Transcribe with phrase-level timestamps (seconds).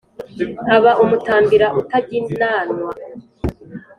[0.75, 2.91] Aba umutambira utaginanwa.